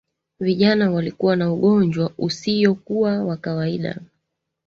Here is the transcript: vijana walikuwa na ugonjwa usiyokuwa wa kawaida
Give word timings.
vijana 0.39 0.91
walikuwa 0.91 1.35
na 1.35 1.53
ugonjwa 1.53 2.11
usiyokuwa 2.17 3.23
wa 3.23 3.37
kawaida 3.37 4.01